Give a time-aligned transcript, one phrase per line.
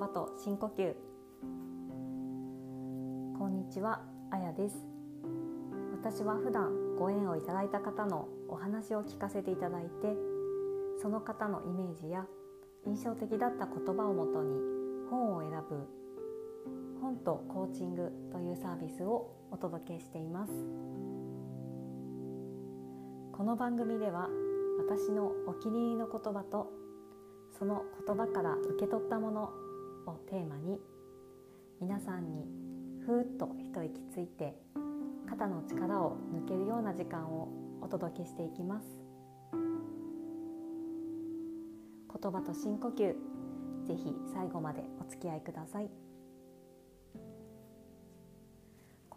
[0.00, 0.94] 葉と深呼吸。
[3.38, 4.76] こんにちはあやです。
[5.92, 10.16] 私は普段ご縁をいただいた方のお話を聞かせていただいて
[11.02, 12.24] その方のイメージや
[12.86, 14.58] 印象的だった言葉をもとに
[15.10, 15.86] 本を選ぶ
[17.02, 20.52] 本とコーチングというサービスをお届けしています。
[23.32, 24.30] この番組では
[24.78, 26.72] 私のお気に入りの言葉と
[27.58, 29.50] その言葉から受け取ったもの
[30.06, 30.78] をテーマに
[31.80, 32.46] 皆さんに
[33.06, 34.54] ふーっと一息ついて
[35.28, 37.48] 肩の力を抜けるような時間を
[37.80, 38.86] お届けしていきます。
[42.22, 43.14] 言葉と深呼吸
[43.86, 45.90] ぜひ最後までお付き合いください。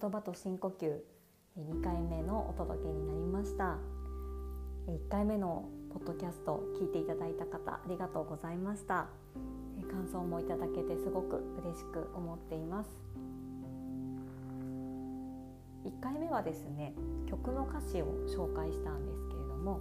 [0.00, 1.00] 言葉と深呼吸
[1.58, 3.78] 2回目のお届けになりました。
[4.88, 9.08] 1回目のポッドキャスト聞いていただいた方ありがとうございました。
[9.98, 12.90] 感想もいただけてすごく嬉しく思っています。
[15.84, 16.92] 1回目はですね
[17.28, 19.80] 曲の歌詞を紹介したんですけれども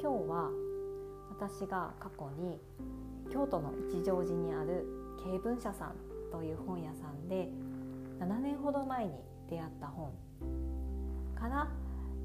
[0.00, 0.50] 今日は
[1.30, 2.58] 私が過去に
[3.30, 4.84] 京都の一乗寺にある
[5.22, 5.94] 経文社さん
[6.32, 7.48] という本屋さんで
[8.18, 9.12] 7年ほど前に
[9.50, 10.10] 出会った本
[11.38, 11.68] から、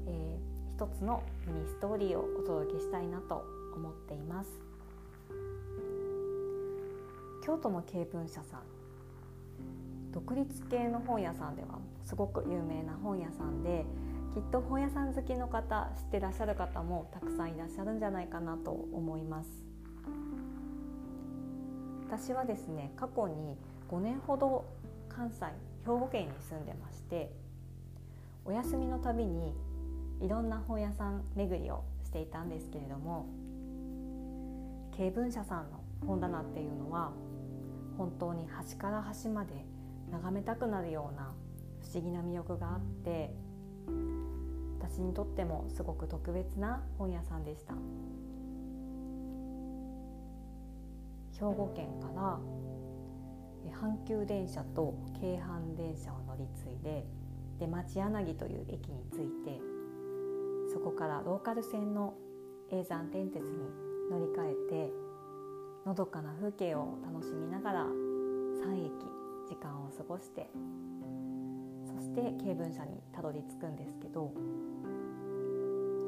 [0.06, 3.44] えー、一つのミニストーリーをお届けしたいなと
[3.76, 4.73] 思っています。
[7.44, 8.60] 京都の経文社さん
[10.12, 13.84] 独立系の本屋さんではすごく有名な本屋さんで
[14.34, 19.48] きっと本屋さん好きの方知ってらっしゃる方もたくさんいらっしゃるんじゃないかなと思います。
[22.06, 23.56] 私はですね過去に
[23.90, 24.64] 5年ほど
[25.08, 25.46] 関西
[25.84, 27.32] 兵庫県に住んでまして
[28.44, 29.52] お休みのたびに
[30.20, 33.26] いろんな本屋さん巡りをしていたんですけれども
[34.96, 37.12] 経文社さんの本棚っていうのは
[37.98, 39.52] 本当に端から端まで
[40.10, 41.32] 眺めたくなるような
[41.80, 43.34] 不思議な魅力があって
[44.80, 47.74] 私にとってもすごく特別な本屋さんでした。
[51.32, 52.38] 兵庫県から
[53.84, 57.04] 阪急電車と京阪電車を乗り継いで
[57.58, 59.60] 出町柳という駅に着いて
[60.72, 62.14] そこからローカル線の
[62.70, 64.92] 叡山電鉄に乗り換えて
[65.86, 68.90] のどかな風景を楽しみながら3駅
[69.48, 70.48] 時間を過ごして
[71.86, 74.32] そして経文社にたどり着くんですけど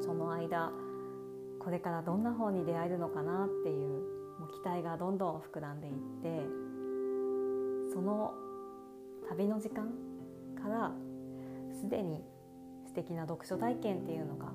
[0.03, 0.71] その間
[1.59, 3.87] これからどんな本に出会えるのかなっていう
[4.39, 5.93] もう期待がどんどん膨らんでいっ
[6.23, 6.45] て
[7.93, 8.33] その
[9.29, 9.89] 旅の時間
[10.61, 10.91] から
[11.73, 12.23] すでに
[12.85, 14.53] 素敵な読書体験っていうのが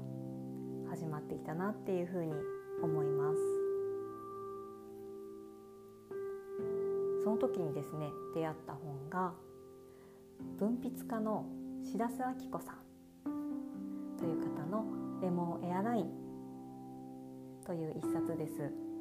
[0.91, 2.33] 始まってきたなっていうふうに
[2.83, 3.39] 思います
[7.25, 9.33] その時にですね出会った本が
[10.59, 11.47] 文筆家の
[11.83, 12.77] 白洲明子さん
[14.19, 14.85] という方の
[15.23, 16.11] 「レモンエアライン」
[17.65, 18.93] という一冊です。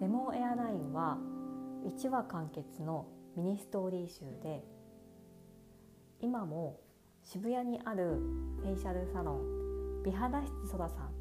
[0.00, 1.18] レモンエアラインは
[1.84, 4.64] 1話完結のミニストーリー集で
[6.20, 6.80] 今も
[7.24, 8.20] 渋谷にある
[8.60, 11.17] フェイシャルサロン美肌室そらさん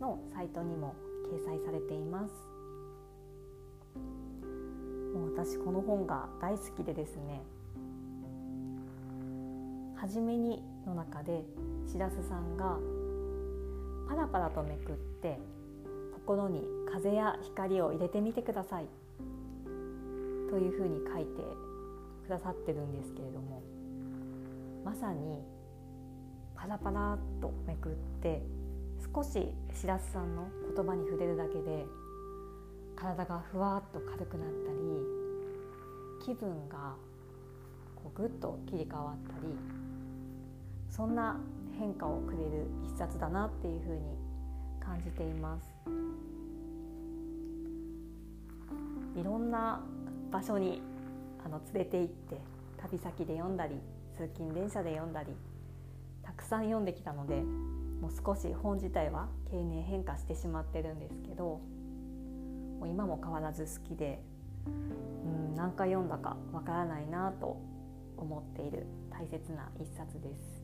[0.00, 0.94] のサイトにも
[1.30, 2.32] 掲載されています。
[5.14, 7.42] もう私この本が大好きでですね。
[9.96, 11.44] 初めにの中で
[11.86, 12.78] 白洲さんが
[14.08, 15.38] パラパラとめくって
[16.14, 18.86] 心に風や光を入れてみてください。
[20.50, 21.42] というふうに書いて
[22.24, 23.62] くださってるんですけれども
[24.84, 25.38] まさに
[26.56, 28.42] パラパラっとめくって
[29.14, 31.86] 少し白洲さんの言葉に触れるだけで
[32.94, 34.78] 体がふわっと軽くなったり
[36.24, 36.94] 気分が
[37.96, 39.54] こうぐっと切り替わったり
[40.88, 41.40] そんな
[41.78, 44.00] 変化をくれる一冊だなっていうふうに
[44.80, 45.70] 感じています。
[49.16, 49.80] いろんな
[50.30, 50.80] 場所に
[51.44, 52.36] あの連れて行って
[52.78, 53.76] 旅先で読んだり
[54.16, 55.32] 通勤電車で読んだり
[56.22, 57.42] たくさん読んできたので
[58.00, 64.22] もう少し本自体は経年変化してしまってるんですけどもう今も変わらず好きで
[64.66, 67.60] うん何回読んだかわからないなと
[68.16, 70.60] 思っている大切な一冊です。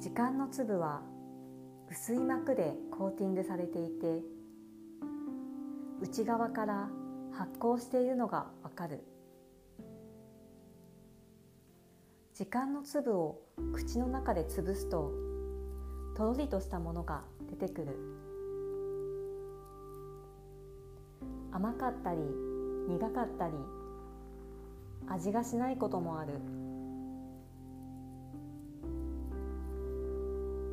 [0.00, 1.00] 時間の粒は
[1.90, 4.20] 薄い膜でコーティングされていて
[6.00, 6.88] 内側から
[7.32, 9.02] 発光しているのがわかる。
[12.38, 13.40] 時間の粒を
[13.72, 15.10] 口の中で潰すと
[16.16, 17.88] とろりとしたものが出てくる。
[21.50, 22.18] 甘かったり
[22.88, 23.54] 苦かったり
[25.08, 26.34] 味がしないこともある。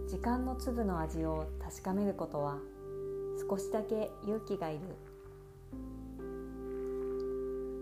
[0.07, 2.59] 時間の粒の味を確かめることは
[3.49, 4.81] 少しだけ勇気がいる。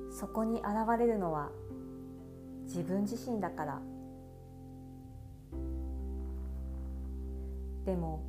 [0.09, 1.50] そこに現れるのは
[2.65, 3.81] 自分自身だから。
[7.86, 8.21] でも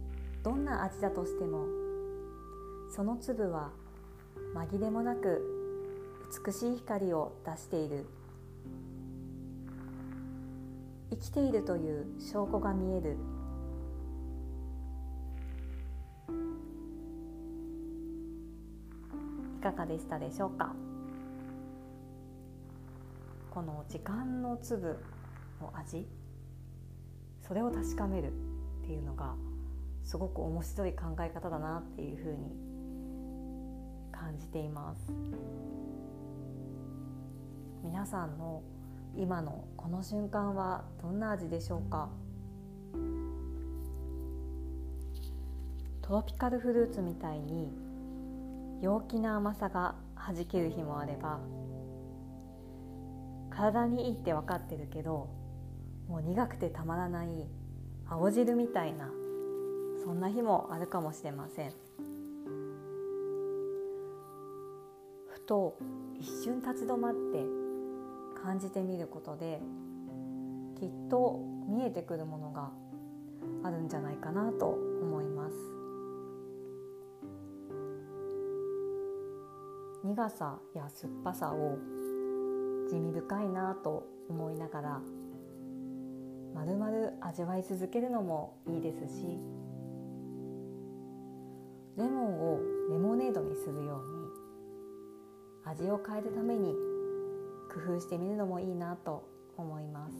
[0.42, 1.64] どんな味だとしても
[2.90, 3.70] その粒は
[4.54, 5.42] 紛れもなく
[6.44, 8.06] 美しい光を出している。
[11.10, 13.16] 生きているという証拠が見える。
[19.60, 20.74] いかがでしたでしょうか？
[23.54, 24.98] この時間の粒
[25.60, 26.08] の味
[27.46, 29.36] それを確かめるっていうのが
[30.02, 32.50] すごく面白い考え方だなっていうふうに
[34.10, 35.12] 感じています。
[37.84, 38.64] 皆さんの
[39.16, 42.08] 今のこの瞬間はどんな味でしょうか？
[46.02, 47.70] トロピカルフルーツみたいに
[48.80, 51.38] 陽気な甘さがはじける日もあれば
[53.56, 55.28] 体にいいって分かってるけど
[56.08, 57.28] もう苦くてたまらない
[58.08, 59.08] 青汁みたいな
[60.04, 61.72] そんな日もあるかもしれません。
[65.28, 65.76] ふと
[66.18, 67.44] 一瞬立ち止まって
[68.42, 69.60] 感じてみることで
[70.78, 72.70] きっと見えてくるものが
[73.62, 75.54] あるんじゃないかなと思います。
[80.04, 81.78] 苦さや酸っぱさを
[82.94, 85.00] 地味深いなと思いながら
[86.54, 89.24] まるまる味わい続けるのもいいですし
[91.96, 92.60] レモンを
[92.90, 96.72] レモネードにするように味を変えるために
[97.72, 100.14] 工夫してみるのもいいなと思います。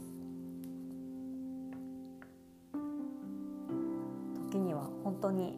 [4.51, 5.57] 時には本当に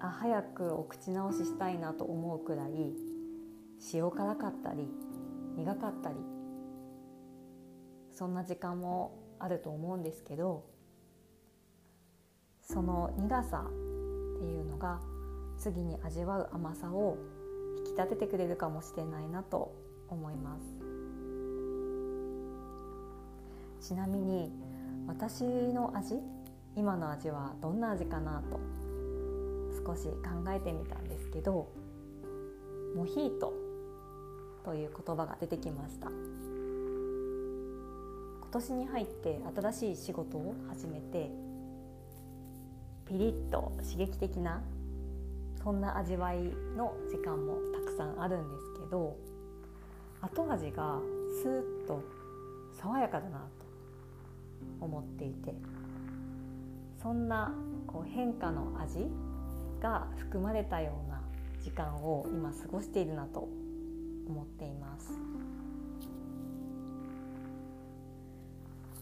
[0.00, 2.94] あ早くお口直ししたいなと思うくらい
[3.94, 4.90] 塩辛かったり
[5.56, 6.31] 苦かったり
[8.12, 10.64] そんな時間もあると思うんですけど
[12.62, 15.00] その苦さっていうのが
[15.58, 17.16] 次に味わう甘さを
[17.78, 19.74] 引き立ててくれるかもしれないなと
[20.08, 20.92] 思います。
[23.80, 24.52] ちなみに
[25.08, 26.20] 私の味
[26.76, 28.60] 今の味はどんな味かなと
[29.84, 31.68] 少し考えてみたんですけど
[32.94, 33.52] モヒート
[34.64, 36.08] という言葉が出てきました。
[38.52, 41.30] 今年に入って新しい仕事を始めて
[43.08, 44.62] ピリッと刺激的な
[45.64, 46.42] そんな味わい
[46.76, 49.16] の時間もたくさんあるんですけど
[50.20, 50.98] 後味が
[51.42, 52.02] スーッと
[52.78, 53.44] 爽やかだなと
[54.82, 55.54] 思っていて
[57.00, 57.54] そんな
[57.86, 59.06] こう変化の味
[59.80, 61.22] が含まれたような
[61.62, 63.48] 時間を今過ごしているなと
[64.28, 65.14] 思っています。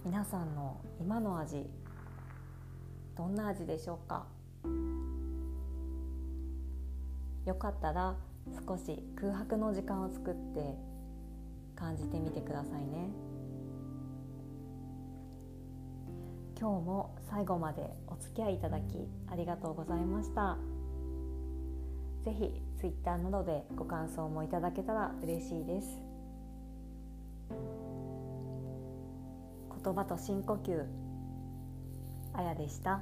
[0.02, 1.68] 皆さんの今の味
[3.16, 4.24] どんな味でしょうか？
[7.44, 8.16] よかったら
[8.66, 10.74] 少し空白の時間を作って
[11.76, 13.10] 感じてみてくださいね。
[16.58, 20.56] 今日も最後までお付き合いいただきありがとうございました。
[22.24, 26.09] ぜひ Twitter などでご感想もいただけたら嬉しいです。
[29.82, 30.84] 言葉と深呼吸
[32.34, 33.00] あやでした。